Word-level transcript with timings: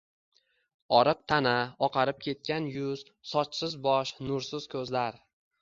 Oriq 0.99 1.19
tana, 1.31 1.51
oqarib 1.89 2.25
ketgan 2.29 2.71
yuz, 2.79 3.05
sochsiz 3.35 3.79
bosh, 3.87 4.19
nursiz 4.31 4.71
ko`zlar 4.77 5.25